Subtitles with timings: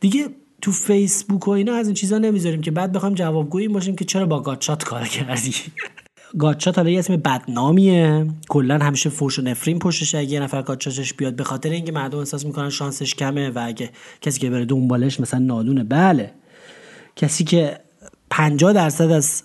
[0.00, 0.28] دیگه
[0.62, 4.26] تو فیسبوک و اینا از این چیزا نمی‌ذاریم که بعد بخوایم جوابگویی باشیم که چرا
[4.26, 5.54] با گاتشات کار کردی؟
[6.38, 8.26] گاتشات حالا یه اسم بدنامیه.
[8.48, 12.18] کلا همیشه فوش و نفرین پشتش اگه یه نفر گاتشاتش بیاد به خاطر اینکه مردم
[12.18, 13.90] احساس می‌کنن شانسش کمه و اگه
[14.20, 15.84] کسی که بره دنبالش مثلا نادونه.
[15.84, 16.32] بله.
[17.16, 17.80] کسی که
[18.30, 19.42] 50 درصد از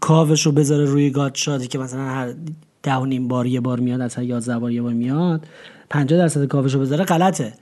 [0.00, 2.34] کاوش رو بذاره روی گاتشاتی که مثلا هر
[2.82, 5.46] ده و نیم بار یه بار میاد از هر 11 بار یه بار میاد
[5.90, 7.52] 50 درصد کاوش رو بذاره غلطه.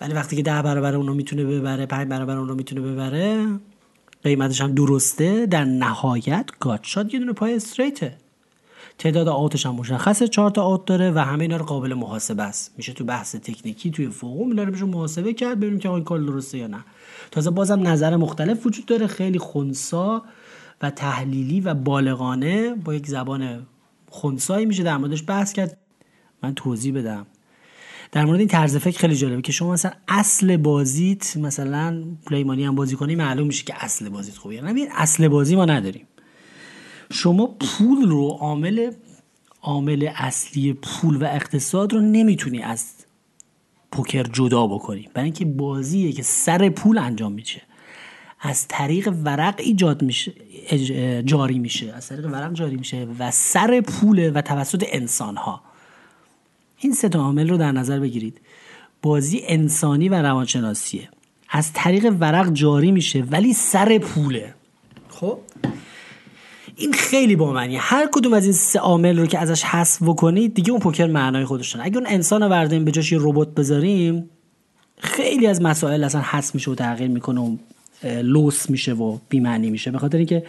[0.00, 3.46] ولی وقتی که ده برابر اون رو می‌تونه ببره 5 برابر اون رو می‌تونه ببره
[4.22, 5.46] قیمتش هم درسته.
[5.46, 8.16] در نهایت گاتشات یه دونه پای استریته
[8.98, 12.74] تعداد آوتش هم مشخصه چهار تا آوت داره و همه اینا رو قابل محاسبه است.
[12.76, 16.18] میشه تو بحث تکنیکی توی فوق اینا رو میشه محاسبه کرد ببینیم که این کار
[16.18, 16.84] درسته یا نه.
[17.30, 19.06] تازه بازم نظر مختلف وجود داره.
[19.06, 20.22] خیلی خونسا
[20.82, 23.66] و تحلیلی و بالغانه با یک زبان
[24.10, 25.76] خونسایی میشه در موردش بحث کرد.
[26.42, 27.26] من توضیح بدم.
[28.12, 32.74] در مورد این طرز فکر خیلی جالبه که شما مثلا اصل بازیت مثلا پلیمانی هم
[32.74, 36.06] بازی کنی معلوم میشه که اصل بازیت خوبه نه اصل بازی ما نداریم.
[37.12, 38.90] شما پول رو عامل
[39.62, 42.84] عامل اصلی پول و اقتصاد رو نمی‌تونی از
[43.92, 45.08] پوکر جدا بکنی.
[45.14, 47.62] برای اینکه بازیه که سر پول انجام میشه.
[48.40, 50.32] از طریق ورق ایجاد میشه
[51.24, 51.92] جاری میشه.
[51.92, 55.62] از طریق ورق جاری میشه و سر پول و توسط انسان ها
[56.78, 58.40] این سه عامل رو در نظر بگیرید.
[59.02, 61.08] بازی انسانی و روانشناسیه.
[61.50, 64.54] از طریق ورق جاری میشه ولی سر پوله.
[65.08, 65.38] خب؟
[66.76, 70.54] این خیلی با معنیه هر کدوم از این سه عامل رو که ازش حذف بکنید
[70.54, 71.86] دیگه اون پوکر معنای خودش داره.
[71.86, 74.30] اگه اون انسان رو برداریم به جاش یه ربات بذاریم
[74.98, 77.56] خیلی از مسائل اصلا حذف میشه و تغییر می‌کنه و
[78.22, 79.90] لوس میشه و بیمعنی میشه.
[79.90, 80.44] به خاطر اینکه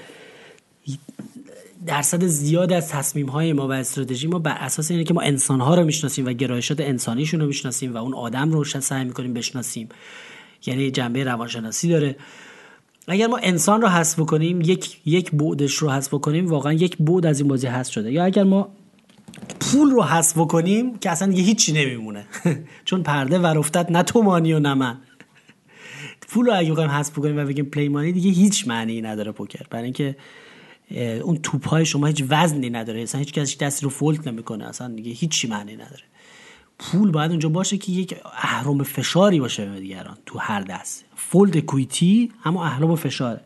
[1.86, 5.62] درصد زیاد از تصمیم های ما و استراتژی ما بر اساس اینه که ما انسان
[5.62, 9.90] ها رو می‌شناسیم و گرایشات انسانیشون رو می‌شناسیم و اون آدم رو سعی می‌کنیم بشناسیم.
[10.66, 12.16] یعنی جنبه روانشناسی داره.
[13.08, 17.26] اگر ما انسان رو حذف کنیم یک یک بعدش رو حذف کنیم واقعا یک بعد
[17.26, 18.12] از این بازی حذف شده.
[18.12, 18.70] یا اگر ما
[19.60, 22.26] پول رو حذف کنیم که اصلا دیگه هیچی نمیمونه.
[22.86, 24.98] چون پرده ور افتاد نه تو مانی و نه من.
[26.30, 29.66] پول رو اگه بخوایم حذف کنیم و بگیم play money دیگه هیچ معنی نداره پوکر.
[29.70, 30.16] برای اینکه
[31.24, 33.02] اون چیپ های شما هیچ وزنی نداره.
[33.02, 34.66] اصلا هیچ کسی دستی رو fold نمی‌کنه.
[34.66, 36.04] اصلا دیگه هیچی معنی نداره.
[36.80, 41.06] پول باید اونجا باشه که یک اهرم فشاری باشه به دیگران تو هر دست.
[41.16, 43.42] fold equity اما اهرم فشاره.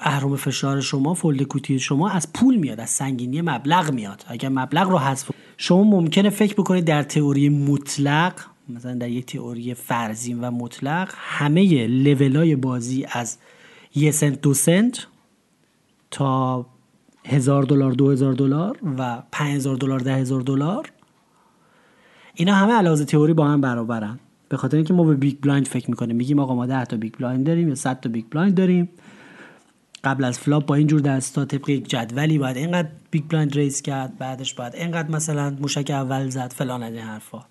[0.00, 4.24] اهرم فشار شما fold equity شما از پول میاد از سنگینی مبلغ میاد.
[4.28, 8.34] اگر مبلغ رو حذف شما ممکنه فکر بکنید در تئوری مطلق
[8.68, 13.38] مثلا در یک تئوری فرضی و مطلق همه لولای بازی از
[13.94, 15.06] یه سنت دو سنت
[16.10, 16.66] تا
[17.26, 20.92] هزار دلار دو هزار دلار و پنج هزار دلار ده هزار دلار.
[22.34, 24.18] اینا همه از لحاظ تئوری با هم برابرن.
[24.48, 26.16] به خاطر اینکه ما به big blind فکر می‌کنیم.
[26.16, 28.88] میگیم آقا ما 10 تا big blind داریم یا 100 تا big blind داریم.
[30.04, 34.18] قبل از flop با اینجور دستا طبق یک جدولی باید اینقدر big blind raise کرد
[34.18, 37.44] بعدش باید اینقدر مثلا موشک اول زد فلان از این حرفا.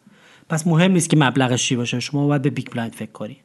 [0.49, 1.99] پس مهم نیست که مبلغش چی باشه.
[1.99, 3.37] شما باید به big blind فکر کنی.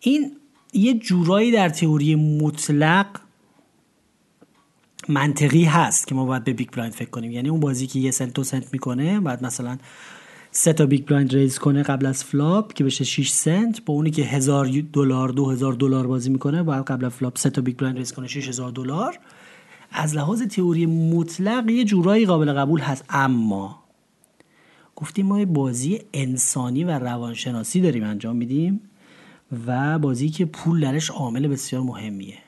[0.00, 0.36] این
[0.72, 3.06] یه جورایی در تئوری مطلق
[5.08, 7.30] منطقی هست که ما باید به big blind فکر کنیم.
[7.30, 9.78] یعنی اون بازی که یه سنت دو سنت می‌کنه بعد مثلا
[10.50, 14.10] سه تا big blind raise کنه قبل از flop که بشه 6 سنت با اونی
[14.10, 17.76] که هزار دلار دو هزار دلار بازی می‌کنه باید قبل از flop سه تا big
[17.76, 19.18] blind raise کنه 6000 دلار.
[19.90, 23.04] از لحاظ تئوری مطلق یه جورایی قابل قبول هست.
[23.08, 23.82] اما
[24.96, 28.80] گفتیم ما یه بازی انسانی و روانشناسی داریم انجام میدیم.
[29.66, 32.38] و بازی که پول درش عامل بسیار مهمیه.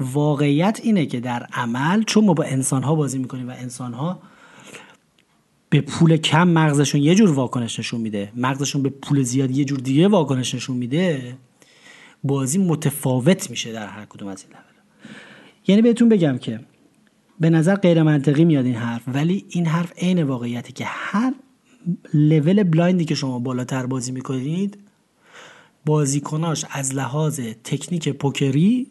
[0.00, 4.20] واقعیت اینه که در عمل چون ما با انسان ها بازی می‌کنیم و انسان ها
[5.70, 8.32] به پول کم مغزشون یه جور واکنش نشون میده.
[8.36, 11.36] مغزشون به پول زیاد یه جور دیگه واکنش نشون میده.
[12.24, 14.62] بازی متفاوت میشه در هر کدوم از این لول.
[15.66, 16.60] یعنی بهتون بگم که
[17.40, 21.34] به نظر غیر منطقی میاد این حرف ولی این حرف عین واقعیتی که هر
[22.14, 24.78] level blind ی که شما بالاتر بازی می‌کنید
[25.86, 28.86] بازیکناش از لحاظ تکنیک پوکری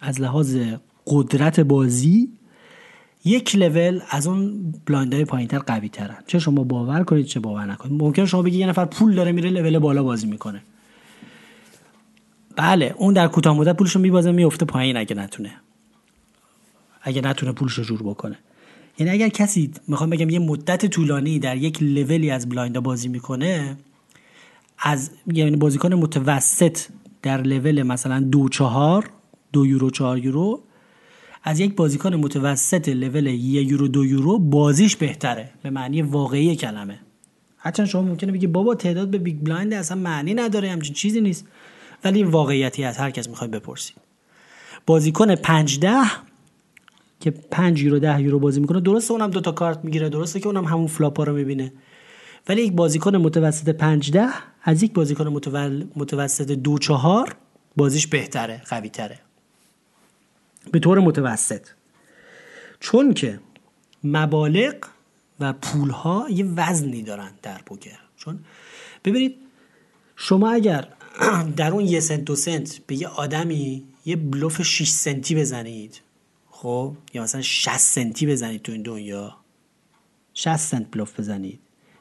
[0.00, 0.56] از لحاظ
[1.06, 2.28] قدرت بازی
[3.24, 7.66] یک لول از اون blind های پایینتر قوی ترن چه شما باور کنید چه باور
[7.66, 8.02] نکنید.
[8.02, 10.62] ممکن شما بگید یه نفر پول داره میره لول بالا بازی می‌کنه.
[12.56, 15.52] بله اون در کوتاه مدت پولش رو میبازه میفته پایین اگه نتونه.
[17.02, 18.38] اگه نتونه پولش رو جور بکنه.
[18.98, 23.08] یعنی اگر کسی می‌خوام بگم یه مدت طولانی در یک لولی از blind ا بازی
[23.08, 23.76] می‌کنه
[24.82, 26.78] از یعنی بازیکن متوسط
[27.22, 29.10] در لول مثلا دو چهار
[29.52, 30.60] دو یورو چهار یورو
[31.44, 35.50] از یک بازیکن متوسط لول یه یورو دو یورو بازیش بهتره.
[35.62, 36.98] به معنی واقعی کلمه.
[37.58, 41.46] هرچند شما ممکنه بگی بابا تعداد به big blind اصلا معنی نداره همچین چیزی نیست.
[42.04, 43.96] ولی واقعیتی از هر کس می‌خوای بپرسید
[44.86, 46.02] بازیکن 5 ده
[47.20, 50.46] که 5 یورو 10 یورو بازی می‌کنه درسته اونم دو تا کارت می‌گیره درسته که
[50.46, 51.72] اونم همون فلاپا رو می‌بینه.
[52.48, 54.28] ولی یک بازیکن متوسط 5 ده
[54.62, 55.86] از یک بازیکن متول...
[55.96, 57.36] متوسط دو چهار
[57.76, 59.18] بازیش بهتره قوی تره
[60.72, 61.66] به طور متوسط.
[62.80, 63.40] چون که
[64.04, 64.74] مبالغ
[65.40, 67.98] و پولها یه وزنی دارن در پوکر.
[68.16, 68.38] چون
[69.04, 69.36] ببینید
[70.16, 70.88] شما اگر
[71.56, 76.00] در اون یه سنت دو سنت به یه آدمی یه بلوف 6 سنتی بزنید
[76.50, 79.36] خب یا مثلا 60 سنتی بزنید تو این دنیا
[80.34, 81.60] 60 سنت بلوف بزنید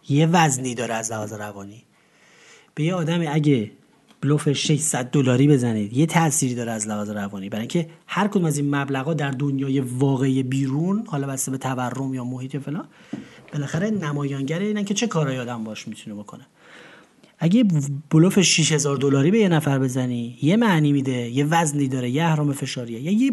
[0.09, 1.85] یه وزنی داره از لحاظ روانی.
[2.75, 3.71] به یه آدمی اگه
[4.21, 7.49] بلوف 600 دلاری بزنید یه تأثیری داره از لحاظ روانی.
[7.49, 12.13] برای اینکه هر کدوم از این مبلغا در دنیای واقعی بیرون حالا بسته به تورم
[12.13, 12.87] یا محیط فلان
[13.53, 16.47] بالاخره نمایانگر اینن که چه کارایی آدم باش می‌تونه بکنه.
[17.39, 17.65] اگه
[18.09, 22.53] بلوف 6000 دلاری به یه نفر بزنی یه معنی میده یه وزنی داره یه اهرام
[22.53, 23.31] فشاریه یا یه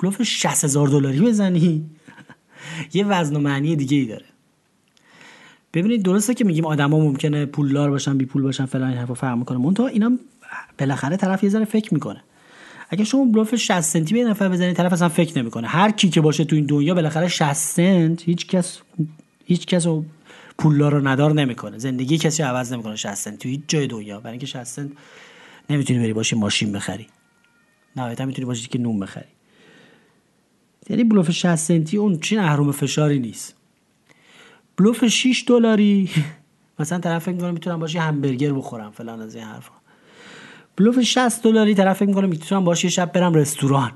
[0.00, 1.90] بلوف 60000 دلاری بزنی
[2.94, 4.24] یه وزن و معنی دیگه ای داره.
[5.74, 9.38] ببینید درسته که میگیم آدما ممکنه پولدار باشن بی پول باشن فلان این حرفا فرق
[9.38, 9.58] می‌کنه.
[9.58, 10.18] منتها اینا
[10.78, 12.22] بالاخره طرف یه ذره فکر می‌کنه.
[12.90, 15.68] اگه شما بلوف 60 سنتی به نفر بزنید طرف اصلا فکر نمی‌کنه.
[15.68, 18.78] هر کی که باشه تو این دنیا بالاخره 60 سنت هیچ کس
[19.44, 19.86] هیچ کس
[20.58, 21.78] پولدار رو ندار نمی‌کنه.
[21.78, 24.20] زندگی کسی عوض نمی‌کنه 60 سنت تو هیچ جای دنیا.
[24.20, 24.90] برای اینکه 60 سنت
[25.70, 27.06] نمی‌تونی بری باشی ماشین بخری.
[27.96, 29.24] نهایتا می‌تونی باشی که نون بخری.
[30.90, 33.54] یعنی بلوف 60 سنتی اون چین اهرم فشاری نیست.
[34.76, 36.10] بلوف 6 دلاری.
[36.78, 39.72] مثلا طرف فکر می‌کنه می‌تونم باشی همبرگر بخورم فلان از این حرفا.
[40.76, 43.92] بلوف 60 دلاری طرف فکر می‌کنه می‌تونم باشه شب برم رستوران.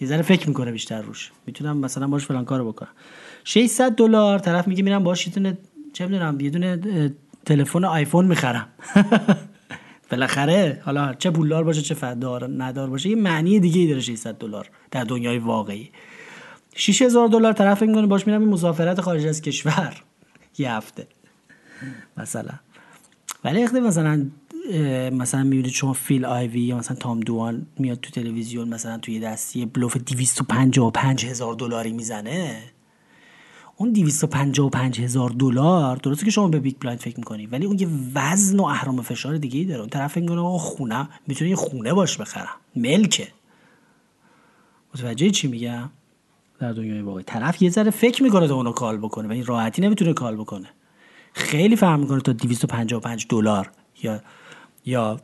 [0.00, 1.32] یه ذره فکر می‌کنه بیشتر روش.
[1.46, 2.90] می‌تونم مثلا باش فلان کارو بکنم.
[3.44, 5.58] 600 دلار طرف میگه میرم باش یه دونه
[5.92, 7.12] چه می‌دونم یه دونه
[7.44, 8.68] تلفن آیفون می‌خرم.
[10.10, 14.38] بالاخره حالا چه پولدار باشه چه فدار ندار باشه یه معنی دیگه ای داره 600
[14.38, 15.90] دلار در دنیای واقعی.
[16.76, 20.02] 6000 دلار طرف می‌کنه باش میرم این مسافرت خارج از کشور.
[20.58, 21.06] یه هفته.
[22.16, 22.52] مثلا.
[23.44, 24.26] ولی وقتی مثلا
[25.12, 29.66] مثلا می‌بینید شما فیل آیوی یا مثلا تام دوان میاد تو تلویزیون مثلا توی دستی
[29.66, 32.62] بلوف 255 هزار دلاری می‌زنه.
[33.76, 37.88] اون 255 هزار دلار درسته که شما به big blind فکر می‌کنی ولی اون یه
[38.14, 39.80] وزن و اهرم فشار دیگه ای داره.
[39.80, 42.56] اون طرف میگه آقا خونه می‌تونه یه خونه باش بخرم.
[42.76, 43.28] ملکه.
[44.94, 45.90] متوجه چی میگم؟
[46.58, 47.24] در دنیای واقعی.
[47.24, 50.68] طرف یه ذره فکر می‌کنه تا اونو call بکنه و این راحتی نمی‌تونه call بکنه.
[51.32, 53.70] خیلی فهم می‌کنه تا 255 دلار
[54.02, 54.20] یا
[54.84, 55.20] یا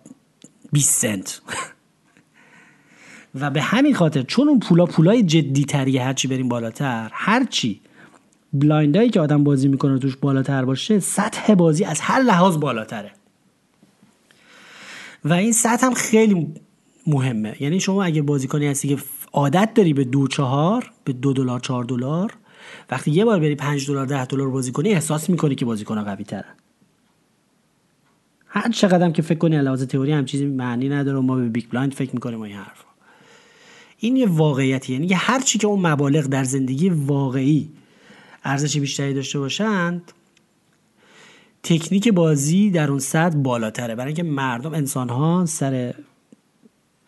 [0.72, 1.40] 20 سنت.
[3.40, 7.80] و به همین خاطر چون اون پولا پولای جدی تریه هرچی بریم بالاتر هرچی
[8.52, 13.12] بلایندایی که آدم بازی می‌کنه توش بالاتر باشه سطح بازی از هر لحاظ بالاتره.
[15.24, 16.54] و این سطح هم خیلی
[17.06, 17.56] مهمه.
[17.60, 19.02] یعنی شما اگه بازیکنی هستی که
[19.32, 22.32] عادت داری به دو چهار به دو دلار چهار دلار؟
[22.90, 26.24] وقتی یه بار بری پنج دلار ده دلار بازی کنی احساس می‌کنی که بازیکن قوی
[26.24, 26.44] تره
[28.46, 31.64] هر چقدر که فکر کنی از لحاظ تئوری هم چیزی معنی نداره ما به big
[31.70, 32.84] blind فکر می‌کنیم و این حرف
[33.98, 37.70] این یه واقعیتی یعنی هر چی که اون مبالغ در زندگی واقعی
[38.44, 40.12] ارزش بیشتری داشته باشند
[41.62, 43.94] تکنیک بازی در اون سطح بالاتره.
[43.94, 45.94] برای اینکه مردم انسان ها سر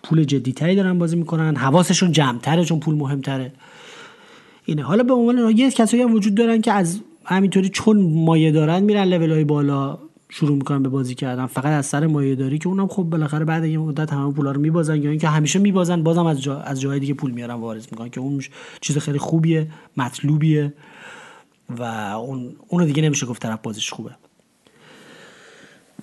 [0.05, 1.57] پول جدیتری دارن بازی می‌کنن.
[1.57, 3.53] حواسشون جمعتره چون پول مهمتره.
[4.65, 4.83] اینه.
[4.83, 9.05] حالا به عنوان یه کسایی هم وجود دارن که از همینطوری چون مایه دارن میرن
[9.05, 11.47] لول های بالا شروع می‌کنن به بازی کردن.
[11.47, 14.61] فقط از سر مایه داری که اونم خب بالاخره بعد یه مدت همه پولا رو
[14.61, 18.11] میبازن یا اینکه همیشه میبازن بازم از جا از جای دیگه پول میارن وارد می‌کنن
[18.11, 18.43] که اون
[18.81, 20.73] چیز خیلی خوبیه مطلوبیه
[21.79, 24.11] و اون اونو دیگه نمیشه گفت طرف بازیش خوبه.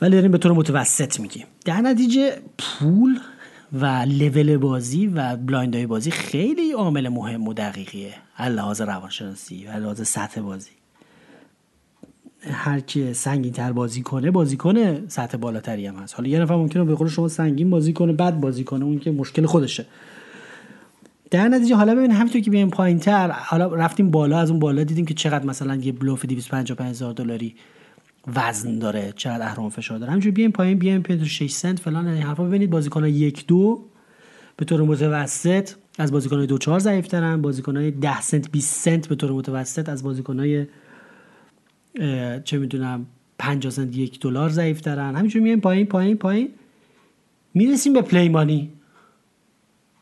[0.02, 1.46] ولی داریم به طور متوسط میگیم.
[1.66, 3.20] در نتیجه پول
[3.74, 8.14] و لول بازی و blind های بازی خیلی عامل مهم و دقیقیه.
[8.40, 10.72] لحاظ روانشناسی و لحاظ سطح بازی.
[12.52, 16.16] هر کی سنگین تر بازی کنه بازی کنه سطح بالاتری هم هست.
[16.16, 19.12] حالا یه نفر ممکنه به قول شما سنگین بازی کنه بد بازی کنه اون که
[19.12, 19.86] مشکل خودشه.
[21.32, 24.84] در نتیجه حالا ببین همینطور که بیایم پایین تر حالا رفتیم بالا از اون بالا
[24.84, 27.56] دیدیم که چقدر مثلا یه بلوف 255 هزار دلاری
[28.28, 30.12] وزن داره چقدر اهرم فشار داره.
[30.12, 32.70] همینجوری بیایم پایین بیایم پایین 6 سنت فلان این حرفا ببینید.
[32.70, 33.86] بازیکن یک دو
[34.58, 39.16] به طور متوسط از بازیکن دو چهار ضعیف ترن بازیکن 10 سنت 20 سنت به
[39.16, 40.68] طور متوسط از بازیکن
[42.44, 43.06] چه می‌دونم
[43.38, 46.50] 50 سنت یک دلار ضعیف ترن همینجوری میایم پایین پایین پایین.
[47.54, 48.70] می‌رسیم به play money.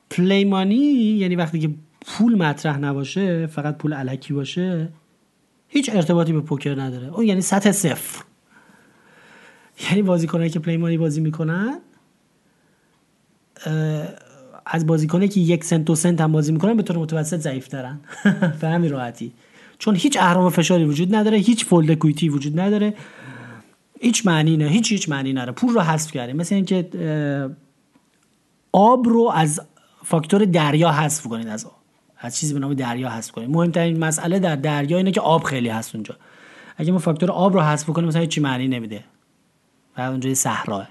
[0.09, 1.69] play money یعنی وقتی که
[2.05, 4.89] پول مطرح نباشه فقط پول الکی باشه
[5.69, 7.07] هیچ ارتباطی به پوکر نداره.
[7.07, 8.23] اون یعنی سطح صفر.
[9.89, 11.79] یعنی بازیکنایی که پلیمانی بازی می‌کنن
[14.65, 17.99] از بازیکنه که یک سنت دو سنت هم بازی می‌کنن به طور متوسط ضعیف دارن
[18.61, 19.33] به همین راحتی.
[19.79, 22.93] چون هیچ اهرام فشاری وجود نداره هیچ فولد کویتی وجود نداره.
[23.99, 25.51] هیچ معنی نه هیچ هیچ معنی نداره.
[25.51, 26.89] پول رو حذف کردیم مثل اینکه
[28.71, 29.61] آب رو از
[30.03, 31.78] فاکتور دریا حذف کنید از آب.
[32.19, 35.69] از چیزی به نام دریا حذف کنید مهمترین مسئله در دریا اینه که آب خیلی
[35.69, 36.15] هست اونجا.
[36.77, 39.03] اگه ما فاکتور آب رو حذف کنیم مثلا هیچ معنی نمیده.
[39.97, 40.87] و اونجا صحرا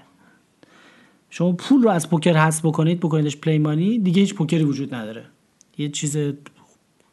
[1.29, 5.25] شما پول رو از پوکر حذف بکنید بکنیدش play money دیگه هیچ پوکری وجود نداره.
[5.77, 6.17] یه چیز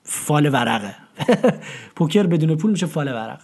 [0.03, 0.95] فال ورقه.
[1.97, 3.41] پوکر بدون پول میشه فال ورق.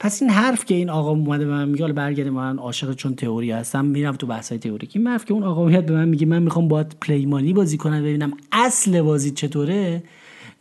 [0.00, 3.14] پس این حرف که این آقا اومده به من میگه حالا برگردیم من عاشق چون
[3.14, 4.88] تئوری هستم میرم تو بحث های تئوری.
[4.92, 7.76] این حرف که اون آقا میاد به من میگه من می‌خوام باید play money بازی
[7.76, 10.02] کنم ببینم اصل بازی چطوره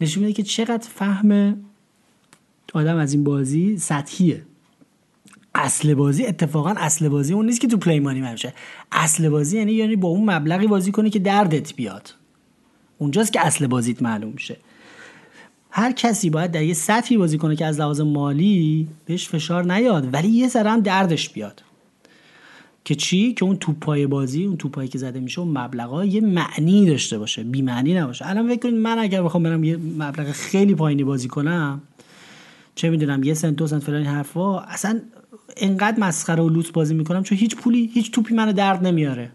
[0.01, 1.57] نشون میده که چقدر فهم
[2.73, 4.43] آدم از این بازی سطحیه.
[5.55, 8.53] اصل بازی اتفاقا اصل بازی اون نیست که تو پلی مانی میشه
[8.91, 12.13] اصل بازی یعنی یعنی با اون مبلغی بازی کنی که دردت بیاد.
[12.97, 14.57] اونجاست که اصل بازیت معلوم میشه
[15.69, 20.13] هر کسی باید در یه سطحی بازی کنه که از لحاظ مالی بهش فشار نیاد
[20.13, 21.63] ولی یه ذره هم دردش بیاد.
[22.85, 26.85] که چی؟ که اون توپای بازی اون توپایی که زده میشه اون مبلغا یه معنی
[26.85, 28.29] داشته باشه بی معنی نباشه.
[28.29, 31.81] الان فکر کنید من اگر بخوام برم یه مبلغ خیلی پایینی بازی کنم
[32.75, 34.99] چه می‌دونم یه سنت دو سنت فلان حرفا اصلا
[35.57, 39.31] انقدر مسخره و لوس بازی می‌کنم چون هیچ پولی هیچ توپی منو درد نمیاره.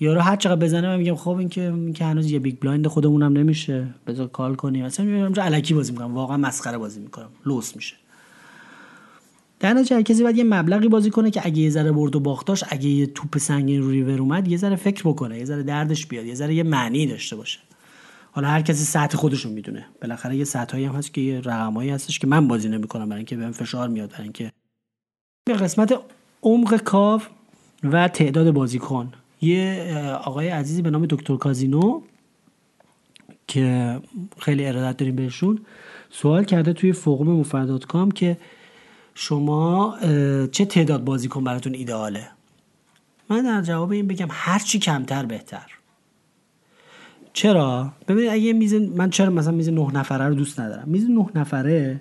[0.00, 2.81] یارو هر چقدر بزنه من میگم خب این که این که هنوز یه big blind
[2.81, 4.84] ه خودمونم نمیشه بذار call کنیم.
[4.84, 6.14] مثلا میگم الکی بازی می‌کنم.
[6.14, 7.28] واقعا مسخره بازی می‌کنم.
[7.46, 7.96] لوس میشه.
[9.60, 12.64] در نتیجه کسی باید یه مبلغی بازی کنه که اگه یه ذره برد و باختاش
[12.68, 16.26] اگه یه توپ سنگین رو ریور اومد یه ذره فکر بکنه یه ذره دردش بیاد
[16.26, 17.58] یه ذره یه معنی داشته باشه.
[18.32, 19.86] حالا هر کسی سطح خودشون می‌دونه.
[20.02, 23.36] بالاخره یه سطحایی هم هست که یه رقمایی هستش که من بازی نمی‌کنم برای اینکه
[23.36, 24.52] بهم فشار میاد برای اینکه
[25.44, 26.00] به قسمت
[26.42, 27.28] عمق کاف
[27.84, 29.12] و تعداد بازیکن.
[29.40, 29.94] یه
[30.24, 32.02] آقای عزیزی به نام دکتر کازینو
[33.46, 34.00] که
[34.38, 35.58] خیلی ارادت داریم بهشون
[36.10, 38.36] سوال کرده توی فوقم مفردات کام که
[39.14, 39.96] شما
[40.52, 42.28] چه تعداد بازیکن براتون ایدئاله؟
[43.28, 45.66] من در جواب این بگم هرچی کمتر بهتر.
[47.32, 51.26] چرا؟ ببینید اگه میز من چرا مثلا میز نه نفره رو دوست ندارم؟ میز نه
[51.34, 52.00] نفره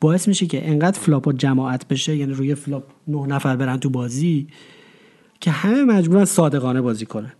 [0.00, 4.48] باعث میشه که انقدر flop جماعت بشه یعنی روی flop نه نفر برن تو بازی
[5.42, 7.32] که همه مجبورن صادقانه بازی کنن.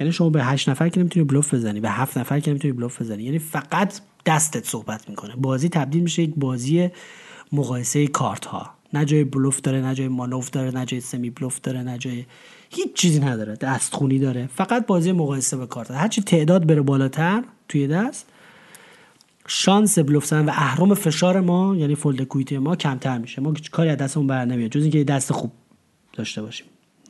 [0.00, 3.02] یعنی شما به هشت نفر که نمی‌تونی بلوف بزنی به هفت نفر که نمی‌تونی بلوف
[3.02, 5.36] بزنی یعنی فقط دستت صحبت می‌کنه.
[5.36, 6.88] بازی تبدیل میشه یک بازی
[7.52, 11.82] مقایسه کارت ها نه جای بلوف داره نه جای مانور داره نه جای semi-bluff داره
[11.82, 12.24] نه جای
[12.70, 13.56] هیچ چیزی نداره.
[13.56, 14.48] دستخونی داره.
[14.54, 18.26] فقط بازی مقایسه به کارت هرچی تعداد بره بالاتر توی دست
[19.46, 23.42] شانس بلوف زدن و اهرم فشار ما یعنی فولد کویتی ما کمتر میشه.
[23.42, 24.70] ما کاری از دستمون بر نمیاد.
[24.70, 25.52] جز اینکه دست خوب
[26.12, 26.66] داشته باشیم.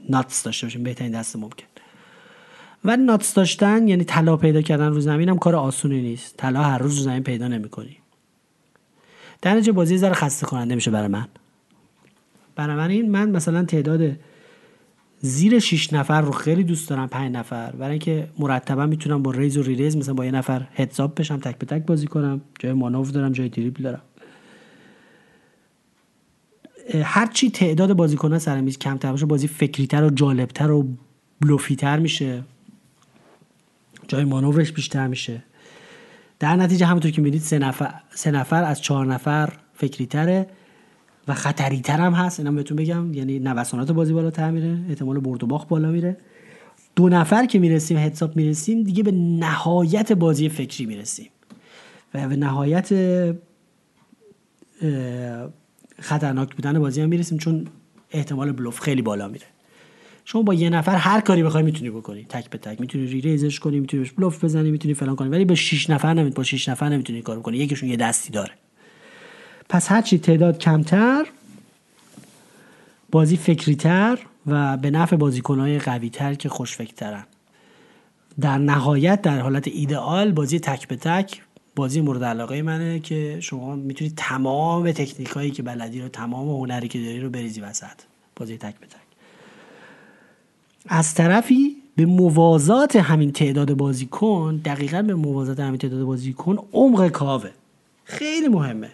[0.09, 1.67] ناتس داشته باشیم بهترین دست ممکن.
[2.85, 6.37] و ناتس داشتن یعنی طلا پیدا کردن رو زمین هم کار آسونی نیست.
[6.37, 7.97] طلا هر روز رو زمین پیدا نمی‌کنی.
[9.43, 11.29] در نتیجه بازی ذره خسته کننده میشه برای من.
[12.57, 14.17] برای من این من مثلا تعداد
[15.21, 17.71] زیر 6 نفر رو خیلی دوست دارم 5 نفر.
[17.71, 21.59] برای اینکه مرتبا می‌تونم با ریز و ریز مثلا با یه نفر هدزاب بشم تک
[21.59, 22.41] به تک بازی کنم.
[22.59, 24.03] جای مانور دارم جای دریبل دارم.
[26.95, 30.89] هرچی تعداد بازیکنان سر میز کمتر باشه بازی فکریتر و جالبتر و
[31.41, 32.43] بلوفیتر میشه.
[34.09, 35.43] جای مانورش بیشتر میشه.
[36.39, 40.47] در نتیجه همونطور که می‌دید سه نفر, سه نفر از چهار نفر فکریتره
[41.29, 42.41] و خطریتر هم هست.
[42.41, 43.15] اینم بهتون بگم.
[43.15, 46.17] یعنی نوسانات بازی بالاتر میره احتمال برد و باخت بالا میره.
[46.97, 51.31] دو نفر که می‌رسیم حساب می‌رسیم دیگه به نهایت بازی فکری می‌رسیم.
[52.15, 52.93] و به نهایت
[56.01, 57.67] خطرناک بودن بازی هم می‌رسیم چون
[58.11, 59.47] احتمال بلوف خیلی بالا میره.
[60.25, 62.25] شما با یه نفر هر کاری بخوای می‌تونی بکنی.
[62.25, 65.29] تک به تک می‌تونی ری ریزش کنی می‌تونی بلوف بزنی می‌تونی فلان کنی.
[65.29, 68.53] ولی با 6 نفر نمی‌تونی با 6 نفر نمی‌تونی کار کنی یکیشون یه دستی داره.
[69.69, 71.27] پس هرچی تعداد کمتر
[73.11, 77.25] بازی فکریتر و به نفع بازیکنهای قویتر که خوشفکرترن.
[78.41, 81.43] در نهایت در حالت ایدئال بازی تک به تک
[81.77, 86.89] بازی مورد علاقه منه که شما می‌تونید تمام تکنیک هایی که بلدی رو تمام هنری
[86.89, 87.87] که داری رو بریزی وسط.
[88.37, 88.97] بازی تک به تک.
[90.87, 97.51] از طرفی به موازات همین تعداد بازیکن دقیقا به موازات همین تعداد بازیکن عمق کاوه.
[98.05, 98.91] خیلی مهمه.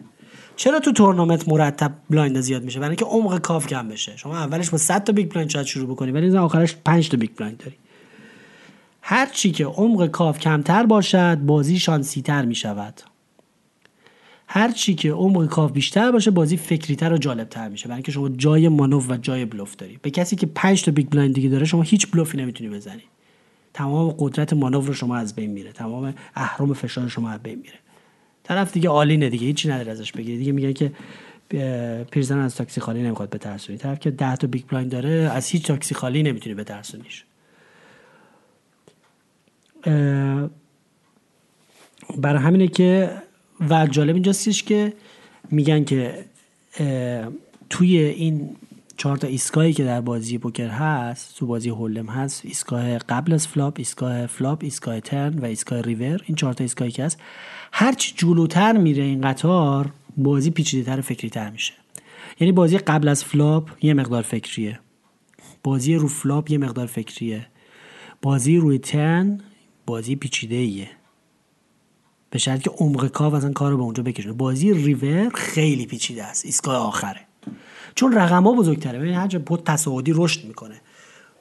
[0.56, 4.16] چرا تو تورنمنت مرتب blind زیاد میشه؟ برای اینکه عمق کاو کم بشه.
[4.16, 7.58] شما اولش با 100 تا big blind شروع بکنی ولی آخرش 5 تا big blind
[7.59, 7.76] داری.
[9.08, 13.00] هر چی که عمق کاو کمتر باشد بازی شانسی تر می شود
[14.46, 17.84] هر چی که عمق کاو بیشتر باشه بازی فکریتر و جالبتر میشه.
[17.88, 21.08] برای اینکه شما جای مانور و جای بلوف داری به کسی که 5 تا big
[21.08, 23.02] blind دیگه داره شما هیچ بلوفی نمی‌تونی بزنی.
[23.75, 25.72] تمام قدرت مانور شما از بین میره.
[25.72, 27.78] تمام اهرم فشار شما از بین میره.
[28.44, 30.92] طرف دیگه all-in ه دیگه هیچی نداره ازش بگیری دیگه میگن که
[32.10, 35.66] پیرزن از تاکسی خالی نمی‌خواد بترسونی طرف که 10 تا big blind داره از هیچ
[35.66, 37.25] تاکسی خالی نمی‌تونی بترسونیش
[42.19, 43.11] برای همینه که
[43.71, 44.93] و جالب اینجاستش که
[45.50, 46.25] میگن که
[47.71, 48.57] توی این
[48.97, 53.49] چهار تا ایستگاهی که در بازی پوکر هست تو بازی hold'em هست ایستگاه قبل از
[53.49, 57.21] flop ایستگاه flop ایستگاه turn و ایستگاه ریور این چهار تا ایستگاهی که هست
[57.73, 61.73] هرچی جلوتر میره این قطار بازی پیچیده تر فکری تر میشه.
[62.40, 64.81] یعنی بازی قبل از flop یه مقدار فکریه.
[65.62, 67.47] بازی رو flop یه مقدار فکریه.
[68.23, 69.40] بازی روی turn
[69.87, 70.88] بازی پیچیده ایه
[72.31, 76.25] به شرط که عمق کاو اصلا کار رو به اونجا بکشونه بازی ریور خیلی پیچیده
[76.25, 77.21] است ایستگاه آخره.
[77.95, 78.99] چون رقم ها بزرگتره.
[78.99, 80.81] ببین هر pot تصاعدی رشد می‌کنه.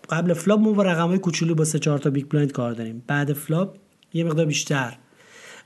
[0.09, 3.03] قبل flop ما با رقم های کوچولو با سه چهار تا big blind کار داریم.
[3.07, 3.75] بعد flop
[4.13, 4.97] یه مقدار بیشتر.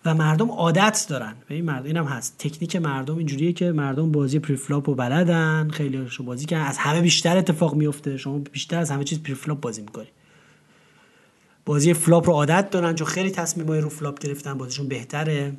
[0.06, 1.36] و مردم عادت دارن.
[1.50, 2.38] این مرد اینم هست.
[2.38, 5.70] تکنیک مردم اینجوریه که مردم بازی preflop رو بلدن.
[5.70, 9.60] خیلی شو بازی که از همه بیشتر اتفاق میفته شما بیشتر از همه چیز preflop
[9.60, 10.08] بازی می‌کنی.
[11.66, 15.54] بازی flop رو عادت دارن چون خیلی تصمیمای رو flop گرفتن بازیشون بهتره.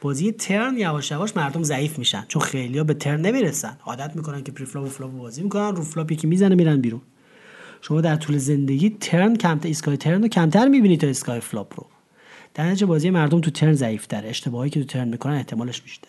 [0.00, 3.76] بازی turn یواش یواش مردم ضعیف میشن چون خیلیا به turn نمی‌رسن.
[3.84, 7.00] عادت می‌کنن که preflop و flop بازی می‌کنن رو flop یکی می‌زنه میرن بیرون.
[7.80, 11.86] شما در طول زندگی turn کمتر ایستگاه turn رو کمتر می‌بینید تا ایستگاه flop رو.
[12.54, 16.08] در نتیجه بازی مردم تو turn ضعیفتر اشتباهی که تو turn می‌کنن احتمالش بیشتر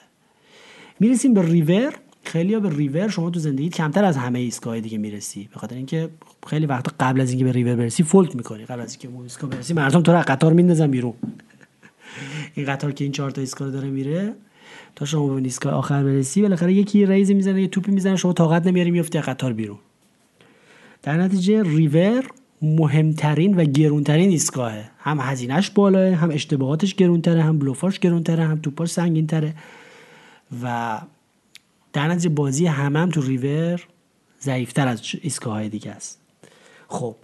[0.99, 1.93] می‌رسیم به ریور.
[2.23, 5.49] خیلی ها به ریور شما تو زندگی کمتر از همه ایستگاه دیگه می‌رسی.
[5.53, 6.09] به خاطر اینکه
[6.47, 8.65] خیلی وقتا قبل از اینکه به ریور برسی fold می‌کنی.
[8.65, 11.13] قبل از اینکه به ایستگاه برسی مردم تو رو قطار میندازن بیرون.
[12.55, 14.33] این قطار که این چهار تا ایستگاه داره میره.
[14.95, 18.67] تا شما به ایستگاه آخر برسی بالاخره یکی raise می‌زنه یه توپی می‌زنه شما طاقت
[18.67, 19.77] نمیاری میفتی قطار بیرون.
[21.03, 22.23] در نتیجه ریور
[22.61, 24.89] مهمترین و گرونترین ایستگاهه.
[24.99, 29.53] هم هزینهش بالاه هم اشتباهاتش گرونتره هم بلوفاش گرونتره هم توپاش سنگینتره
[30.63, 30.97] و
[31.93, 33.81] در نتیجه بازی مردم هم تو river
[34.41, 36.21] ضعیفتر از ایستگاه های دیگه است.
[36.87, 37.15] خب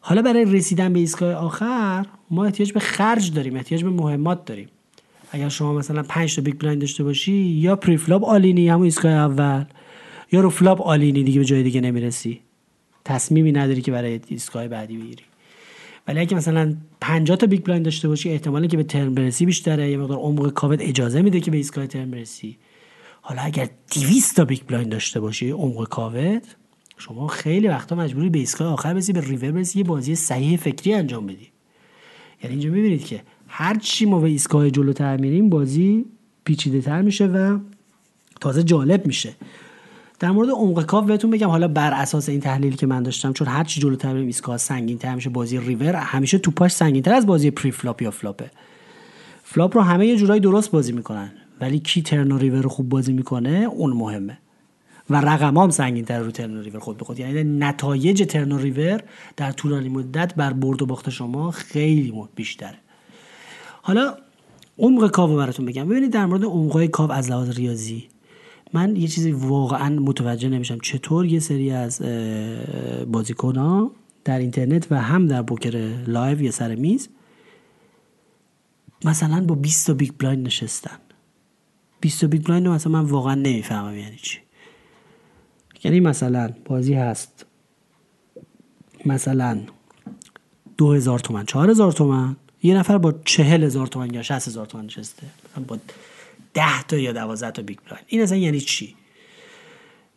[0.00, 4.68] حالا برای رسیدن به ایستگاه آخر ما احتیاج به خرج داریم احتیاج به مهمات داریم.
[5.30, 9.12] اگر شما مثلا 5 تا big blind داشته باشی یا preflop all-in ی همون ایستگاه
[9.12, 9.64] اول
[10.32, 12.40] یا رو flop all-in ی دیگه به جای دیگه نمی‌رسی.
[13.04, 15.22] تصمیمی نداری که برای ایستگاه بعدی بگیری.
[16.08, 19.90] ولی اگه مثلا 50 تا big blind داشته باشی احتمالی که به turn برسی بیشتره
[19.90, 22.58] یه مقدار عمق کاوت اجازه میده که به ایستگاه turn برسی.
[23.26, 26.56] حالا اگر 200 تا big blind داشته باشی عمق کاوت
[26.98, 30.94] شما خیلی وقتا مجبوری به ایستگاه آخر برسی به river برسی یه بازی صحیح فکری
[30.94, 31.48] انجام بدی.
[32.42, 36.04] یعنی اینجا می‌بینید که هر چی ما به ایستگاه جلوتر میریم بازی
[36.44, 37.58] پیچیده تر میشه و
[38.40, 39.34] تازه جالب میشه.
[40.18, 43.48] در مورد عمق کاو بهتون بگم حالا بر اساس این تحلیلی که من داشتم چون
[43.48, 47.26] هر چی جلوتر بریم ایستگاه سنگین تر میشه بازی ریور همیشه توپاش سنگین تر از
[47.26, 48.50] بازی preflop یا flop ه.
[49.44, 51.32] flop رو همه یه جورایی درست بازی می‌کنن.
[51.60, 54.38] ولی کی turn river رو خوب بازی می‌کنه؟ اون مهمه.
[55.10, 59.02] و رقم هم سنگین تر رو turn river خود به خود یعنی نتایج turn river
[59.36, 62.78] در طولانی مدت بر برد و باخت شما خیلی بیشتره.
[63.82, 64.16] حالا
[64.78, 65.88] عمق کاو براتون بگم.
[65.88, 68.08] ببینید در مورد عمقای کاو از لحاظ ریاضی
[68.72, 72.02] من یه چیزی واقعا متوجه نمیشم چطور یه سری از
[73.06, 73.90] بازیکن ها
[74.24, 77.08] در اینترنت و هم در پوکر live یا سر میز
[79.04, 80.96] مثلا با 20 تا big blind نشستن.
[82.04, 84.38] 20 تا big blind مثلا من واقعا نمی‌فهمم یعنی چی.
[85.84, 87.46] یعنی مثلا بازی هست
[89.06, 89.60] مثلا
[90.76, 94.66] دو هزار تومن چهار هزار تومن یه نفر با چهل هزار تومن یا شست هزار
[94.66, 95.26] تومن نشسته.
[95.68, 95.78] با
[96.54, 98.94] ده تا یا دوازده تا big blind این اصلا یعنی چی؟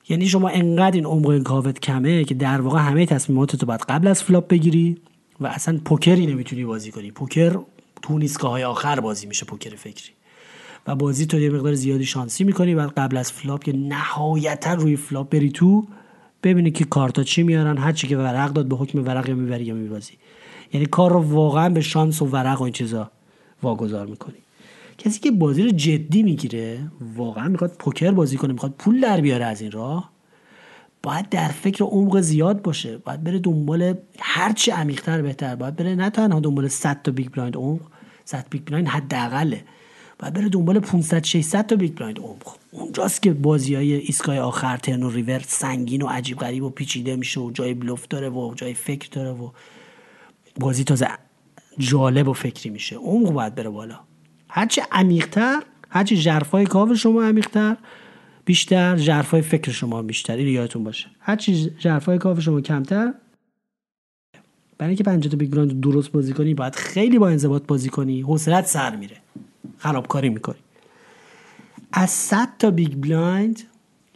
[0.10, 4.08] یعنی شما انقدر این عمق کاوت کمه که در واقع همه تصمیمات تو باید قبل
[4.08, 4.98] از flop بگیری
[5.40, 7.12] و اصلا پوکری نمی‌تونی بازی کنی.
[7.12, 7.60] پوکر
[8.02, 10.17] تو ایستگاه های آخر بازی میشه پوکر فکری.
[10.88, 14.96] و بازی تو یه مقدار زیادی شانسی می‌کنی بعد قبل از flop که نهایتا روی
[14.96, 15.88] flop بری تو
[16.44, 19.66] ببینی که کارتا چی میارن هر چی که ورق داد به حکم ورق یا می‌بری
[19.66, 20.14] یا میبازی.
[20.74, 23.12] یعنی کار رو واقعا به شانس و ورق و این چیزا
[23.64, 24.38] واگذار می‌کنی.
[24.98, 26.80] کسی که بازی رو جدی می‌گیره
[27.16, 30.12] واقعا می‌خواد پوکر بازی کنه می‌خواد پول در بیاره از این راه
[31.04, 36.10] باید در فکر عمق زیاد باشه باید بره دنبال هرچی عمیقتر بهتر باید بره نه
[36.10, 37.82] تنها دنبال 100 تا big blind عمق
[38.26, 39.64] 100 big blind حداقله.
[40.20, 44.78] باید بره دنبال 500 600 تا big blind عمق اونجاست که بازی های ایستگاه آخر
[44.78, 48.54] turn و river سنگین و عجیب غریب و پیچیده میشه و جای بلوف داره و
[48.56, 49.50] جای فکر داره و
[50.60, 51.08] بازی تازه
[51.78, 52.96] جالب و فکری میشه.
[52.96, 54.00] عمق باید بره بالا.
[54.50, 57.78] هرچی عمیقتر هرچی ژرفای کاو شما عمیق‌تر
[58.46, 60.36] بیشتر ژرفای فکر شما بیشتر.
[60.36, 61.08] اینو یادتون باشه.
[61.20, 63.14] هرچی ژرفای کاو شما کمتر
[64.78, 68.22] برای اینکه 50 تا big درست بازی کنی باید خیلی با انضباط بازی کنی.
[68.22, 69.18] حوصلت سر میره.
[69.78, 70.60] خرابکاری می‌کنی.
[71.92, 73.62] از 100 تا big blind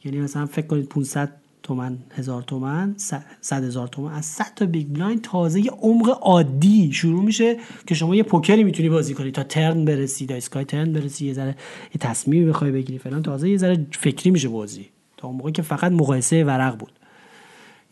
[0.04, 1.32] یعنی مثلا فکر کنید 500
[1.64, 2.96] تومن هزار تومن
[3.42, 7.96] صد هزار تومن از 100 تا big blind تازه یه عمق عادی شروع میشه که
[7.96, 11.56] شما یه پوکری می‌تونی بازی کنی تا turn برسی تا ایستگاه turn برسی یه ذره
[11.84, 14.90] یه تصمیمی بخوای بگیری فلان تازه یه ذره فکری میشه بازی.
[15.18, 16.92] تا اون موقع که فقط مقایسه ورق بود.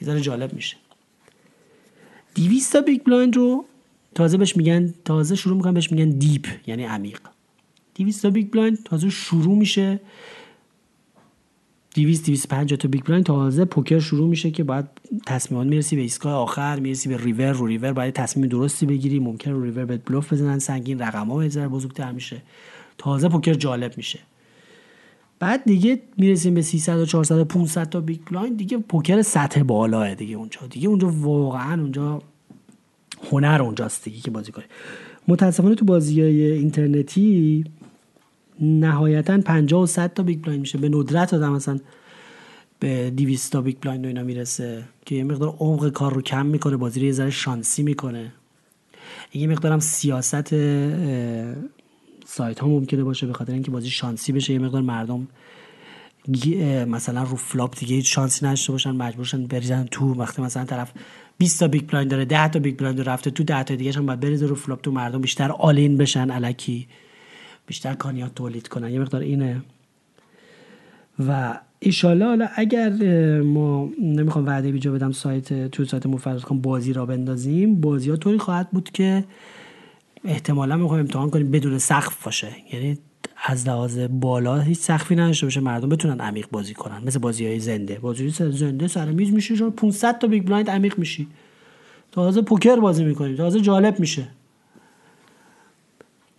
[0.02, 0.78] یه ذره جالب میشه.
[2.36, 3.66] 200 تا big blind رو
[4.16, 7.20] تازه بهش میگن تازه شروع می‌کنن بهش میگن deep یعنی عمیق.
[8.04, 10.00] 200 تا big blind تازه شروع میشه.
[11.96, 14.86] 200 250 تا big blind تازه پوکر شروع میشه که باید
[15.26, 19.20] تصمیمات می‌رسی به ایستگاه آخر می‌رسی به ریور رو ریور باید تصمیم درستی بگیری.
[19.20, 22.42] ممکن رو ریور بهت بلوف بزنن سنگین رقم ها ذره بزرگتر میشه.
[22.98, 24.20] تازه پوکر جالب میشه.
[25.40, 28.58] بعد دیگه می‌رسیم به 300 و 400 و 500 تا big blind.
[28.58, 30.60] دیگه پوکر سطح بالاه دیگه اونجا.
[30.70, 32.22] دیگه اونجا واقعا اونجا
[33.32, 34.66] هنر اونجاست دیگه که بازی کنی
[35.28, 37.64] متاسفانه تو بازی های اینترنتی
[38.62, 40.78] نهایتا 50 و 100 تا big blind میشه.
[40.78, 41.80] به ندرت آدم مثلا
[42.80, 46.46] به 200 تا big blind و اینا می‌رسه که یه مقدار عمق کار رو کم
[46.46, 48.32] می‌کنه بازی رو یه ذره شانسی می‌کنه.
[49.34, 50.56] یه مقدار هم سیاست
[52.26, 54.54] سایت ها ممکنه باشه به خاطر اینکه بازی شانسی بشه.
[54.54, 55.28] یه مقدار مردم
[56.88, 60.14] مثلا رو flop دیگه هیچ شانسی نداشته باشن مجبورشن بریزن تو.
[60.14, 60.92] وقتی مثلا طرف
[61.38, 64.06] 20 تا big blind داره 10 تا big blind رفته تو 10 تا دیگه هم
[64.06, 66.88] باید بریزه رو flop تو مردم بیشتر all-in بشن الکی
[67.70, 68.92] بیشتر کانیات تولید کنن.
[68.92, 69.62] یه مقدار اینه.
[71.28, 72.90] و ایشالا حالا اگر
[73.42, 78.16] ما نمی‌خوام وعده بیجا بدم سایت تو سایت مفرد کنم بازی را بندازیم بازی ها
[78.16, 79.24] طوری خواهد بود که
[80.26, 82.48] احتمالا می‌خوایم امتحان کنیم بدون سقف باشه.
[82.74, 82.98] یعنی
[83.46, 87.04] از لحاظ بالا هیچ سقفی نداشته باشه مردم بتونن عمیق بازی کنن.
[87.06, 91.28] مثل بازی های زنده بازی زنده سر میز میشه 500 تا big blind عمیق میشی.
[92.12, 94.28] تازه پوکر بازی می‌کنیم تازه جالب میشه.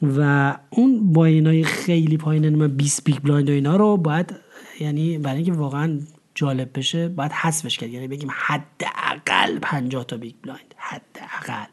[0.02, 4.34] و اون buy-in های خیلی پایین من 20 big blind و اینا رو باید
[4.80, 5.98] یعنی برای اینکه واقعا
[6.34, 7.90] جالب بشه باید حذفش کرد.
[7.90, 10.74] یعنی بگیم حداقل 50 تا big blind.
[10.76, 11.70] حداقل.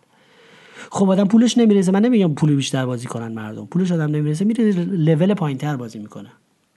[0.92, 1.92] خب آدم پولش نمی‌رسه.
[1.92, 3.66] من نمیگم پول بیشتر بازی کنن مردم.
[3.66, 4.46] پولش آدم نمی‌رسه.
[4.46, 6.30] میره لول پایینتر بازی می‌کنه.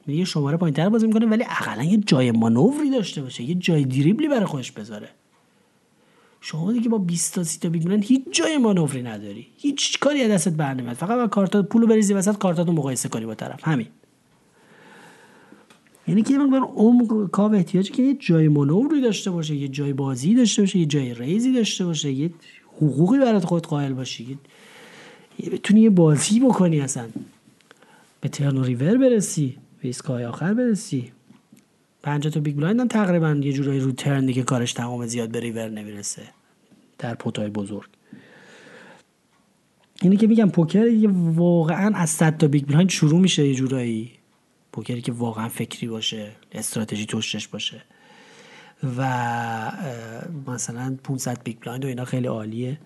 [0.07, 3.45] یه شماره پایینتر بازی می‌کنه ولی اقلا یه جای مانوری داشته باشه.
[3.45, 5.09] یه جای دریبلی برای خودش بذاره.
[6.41, 9.47] شما دیگه با 20 تا 30 تا big هیچ جای مانوری نداری.
[9.57, 10.97] هیچ کاری از دستت بر نمیاد.
[10.97, 13.69] فقط با کارتا پولو بریزی وسط کارتاتو مقایسه کنی با طرف.
[13.69, 13.87] همین.
[16.09, 20.35] یعنی که مقدار عمق کاو احتیاجی که یه جای مانوری داشته باشه یه جای بازی
[20.35, 22.31] داشته باشه یه جای ریزی داشته باشه یه
[22.77, 24.39] حقوقی برات خود قائل باشی.
[25.39, 27.09] یه بتونی یه بازی بکنی اصلا.
[28.21, 31.13] به turn river برسی به ایستگاه آخر برسی.
[32.03, 35.41] 50 تا big blind هم تقریبا یه جورایی رو turn دیگه کارش تمام زیاد به
[35.41, 36.23] ریور نمی‌رسه
[36.99, 37.89] در pot های بزرگ.
[40.03, 44.13] اینه که میگم پوکر یه واقعا از 100 تا big blind شروع میشه یه جورایی.
[44.73, 47.83] پوکری که واقعا فکری باشه استراتژی توشش باشه.
[48.97, 49.73] و
[50.47, 52.79] مثلا 500 big blind و اینا خیلی عالیه.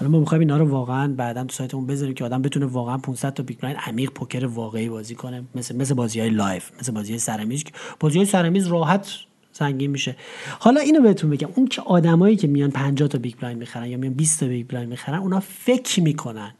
[0.00, 3.34] حالا ما می‌خوایم اینا رو واقعا بعدا تو سایتمون بذاریم که آدم بتونه واقعا 500
[3.34, 5.44] تا big blind عمیق پوکر واقعی بازی کنه.
[5.54, 7.64] مثل مثل بازی های live مثل بازی های سرمیز.
[8.00, 9.08] بازی های سرمیز راحت
[9.52, 10.16] سنگین میشه.
[10.58, 11.48] حالا اینو بهتون بگم.
[11.54, 14.66] اون که آدمایی که میان 50 تا big blind می‌خرن یا میان 20 تا big
[14.66, 16.54] blind می‌خرن اونا فکر می‌کنن.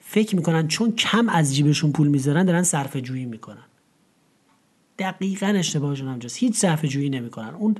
[0.00, 3.64] فکر می‌کنن چون کم از جیبشون پول می‌ذارن دارن صرفه جویی می‌کنن.
[4.98, 7.54] دقیقا اشتباهشون همینجاست هیچ صرفه جویی نمی‌کنن.
[7.54, 7.76] اون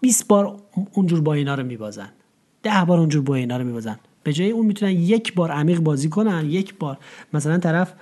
[0.00, 0.56] 20 بار
[0.92, 2.08] اونجور buy-in ها رو میبازن.
[2.64, 3.98] ده بار اونجور buy-in ها رو میبازن.
[4.22, 6.98] به جای اون می‌تونن یک بار عمیق بازی کنن یک بار.
[7.32, 7.92] مثلا طرف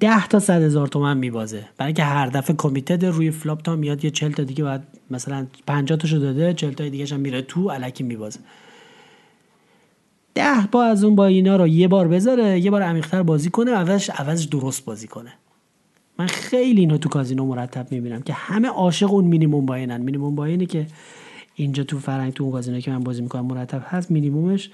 [0.00, 1.64] ده تا صد هزار تومن میبازه.
[1.76, 5.46] برای که هر دفعه committed روی flop تا میاد یه چل تا دیگه بعد مثلا
[5.66, 8.40] 50 تاشو داده چل تا دیگه هم میره تو الکی میبازه.
[10.34, 13.74] ده بار از اون buy-in ها رو یه بار بذاره یه بار عمیقتر بازی کنه
[13.74, 15.32] عوضش عوضش درست بازی کنه.
[16.18, 20.34] من خیلی اینو تو کازینو مرتب می‌بینم که همه عاشق اون minimum buy-in ن minimum
[20.34, 20.86] buy-in ی که
[21.58, 24.70] اینجا تو فرنگ تو اون کازینو که من بازی می‌کنم مرتب هست مینیمومش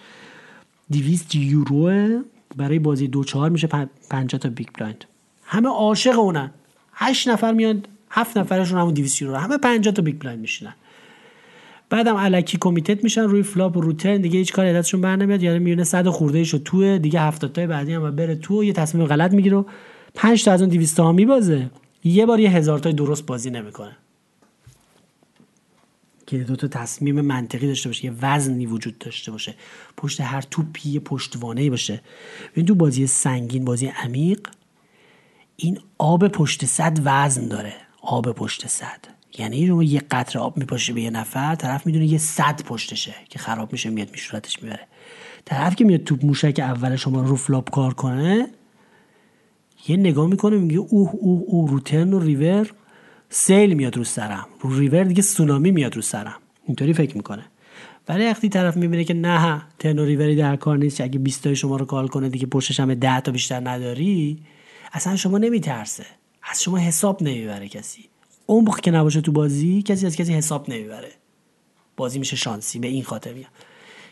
[0.92, 2.22] 200 یورو
[2.56, 3.66] برای بازی دو چهار میشه
[4.10, 5.04] 50 تا big blind.
[5.44, 6.50] همه عاشق اونن.
[6.92, 10.74] 8 نفر میان 7 نفرشون همون 200 یورو همه 50 تا big blind میشینن.
[11.90, 15.42] بعدم الکی committed میشن روی flop و رو turn دیگه هیچ کاری ازشون بر نمیاد.
[15.42, 19.06] یعنی میونه 100 خورده شو توه دیگه 70 تا بعدی هم بره تو یه تصمیم
[19.06, 19.64] غلط می‌گیره
[20.14, 21.70] 5 تا از اون 200 ها میبازه.
[22.04, 23.96] یه بار یه هزار تای درست بازی نمی‌کنه.
[26.38, 29.54] که دو تا تصمیم منطقی داشته باشه یه وزنی وجود داشته باشه
[29.96, 32.00] پشت هر توپی یه پشتوانه باشه.
[32.52, 34.48] ببین تو بازی سنگین بازی عمیق
[35.56, 37.74] این آب پشت سد وزن داره.
[38.02, 39.00] آب پشت سد.
[39.38, 43.38] یعنی رو یه قطره آب میپاشه به یه نفر طرف می‌دونه یه سد پشتشه که
[43.38, 44.86] خراب میشه میاد میشورتش می‌بره.
[45.44, 48.48] طرف که میاد تو موشک اول شما رو flop call کنه
[49.88, 52.70] یه نگاه می‌کنه میگه اوه اوه اوه رو turn و river.
[53.36, 54.46] سیل میاد رو سرم.
[54.60, 56.36] رو ریور دیگه سونامی میاد رو سرم.
[56.66, 57.44] اینطوری فکر می‌کنه.
[58.08, 61.42] ولی وقتی طرف می‌بینه که نه turn و river ی در کار نیست اگه 20
[61.42, 64.38] تای شما رو call کنه دیگه پشتش هم 10 تا بیشتر نداری
[64.92, 66.06] اصلا شما نمیترسه.
[66.42, 68.04] از شما حساب نمی‌بره کسی.
[68.48, 71.12] عمق که نباشه تو بازی کسی از کسی حساب نمی‌بره.
[71.96, 73.48] بازی میشه شانسی به این خاطر میگم.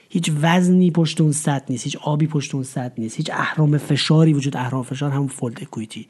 [0.08, 4.32] هیچ وزنی پشت اون سطح نیست هیچ آبی پشت اون سطح نیست هیچ اهرام فشاری
[4.32, 6.08] وجود اهرام فشار همون فولد اکویتی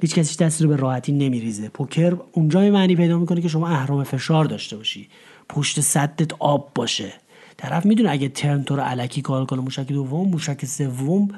[0.00, 1.68] هیچ کسی دست رو به راحتی نمیریزه.
[1.68, 5.08] پوکر اونجا معنی پیدا می‌کنه که شما اهرام فشار داشته باشی.
[5.48, 7.12] پشت صدت آب باشه.
[7.56, 11.28] طرف می‌دونه اگه ترن تو رو علکی کار کنه موشک دوم موشک سوم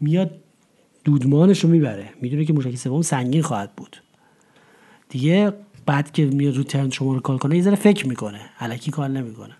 [0.00, 0.30] میاد
[1.04, 2.08] دودمانش رو می‌بره.
[2.20, 3.96] می‌دونه که موشک سوم سنگین خواهد بود.
[5.08, 5.52] دیگه
[5.86, 8.40] بعد که میاد رو turn شما رو call کنه یه ذره فکر می‌کنه.
[8.60, 9.56] الکی call نمی‌کنه.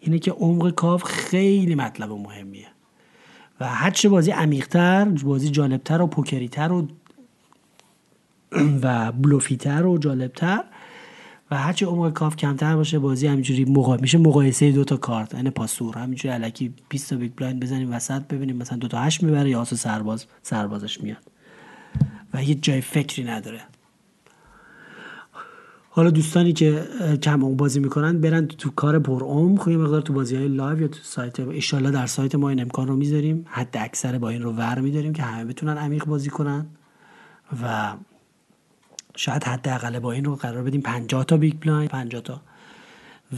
[0.00, 2.66] اینه که عمق کاف خیلی مطلب مهمیه.
[3.60, 6.88] و هرچه بازی عمیقتر بازی جالبتر و پوکریتر و
[8.82, 10.64] و بلوفیتر و جالبتر.
[11.50, 13.96] و هرچی عمق کاف کمتر باشه بازی همینجوری مقا...
[13.96, 15.34] میشه مقایسه دو تا کارت.
[15.34, 15.98] یعنی پاسور.
[15.98, 19.60] همینجوری الکی 20 تا big blind بزنیم وسط ببینیم مثلا دو تا هشت می‌بره یا
[19.60, 21.22] آس و سرباز سربازش میاد.
[22.34, 23.60] و یه جای فکری نداره.
[25.90, 26.82] حالا دوستانی که
[27.22, 29.68] کم بازی می‌کنن برن تو کار پر عمق.
[29.68, 32.88] یه مقدار تو بازی های live یا تو سایت ایشالله در سایت ما این امکان
[32.88, 33.44] رو می‌ذاریم.
[33.48, 36.66] حداکثر buy-in رو ور میداریم که همه بتونن عمیق بازی کنن.
[37.62, 37.92] و
[39.20, 42.40] شاید حداقل buy-in رو قرار بدیم 50 تا big blind 50 تا.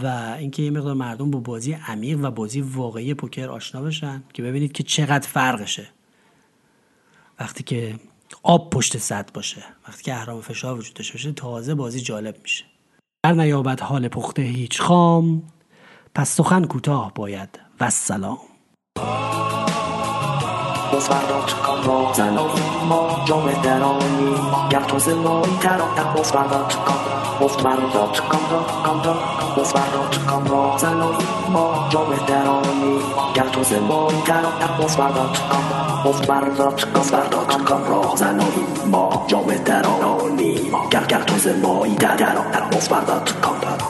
[0.03, 0.07] و
[0.39, 4.73] اینکه یه مقدار مردم با بازی عمیق و بازی واقعی پوکر آشنا بشن که ببینید
[4.73, 5.89] که چقدر فرقشه.
[7.41, 7.95] وقتی که
[8.43, 12.65] آب پشت صد باشه وقتی که اهرام فشار وجود داشته باشه تازه بازی جالب میشه.
[13.25, 15.43] در نیابد حال پخته هیچ خام
[16.15, 17.61] پس سخن کوتاه باید.
[17.81, 18.39] و سلام.
[20.93, 24.35] باز بردار کام را زنایی ما جام درانی.
[24.71, 25.85] گر تو زمایی ترا
[26.17, 26.99] باز بردار کام
[27.41, 29.15] باز بردار کام را کام را
[29.57, 32.99] باز بردار کام را زنایی ما جام درانی.
[33.35, 35.65] گر تو زمایی ترا باز بردار کام
[36.05, 39.27] باز بردار باز بردار کام را زنایی ما
[39.65, 40.73] درانی.
[40.91, 41.39] گر گر تو
[42.73, 42.89] باز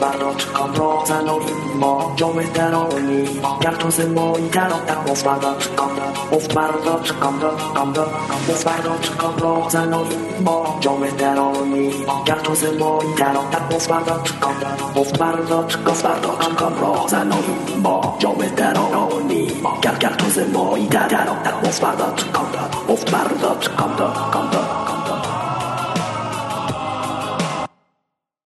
[0.00, 1.40] برات کام را زنان
[1.80, 3.28] ما جامعه در آنی
[3.60, 7.94] گرد و زمانی در آن در بز برات کام را افت برات کام را کام
[7.94, 8.06] را
[8.48, 10.06] بز برات کام را زنان
[10.44, 11.92] ما جامعه در آنی
[12.26, 16.80] گرد و زمانی در آن در بز برات کام را افت برات کام را کام
[16.80, 17.36] را را
[17.82, 19.46] ما جامعه در آنی
[19.82, 24.60] گرد و زمانی در آن در برات کام را افت برات کام را کام را
[24.86, 25.05] کام را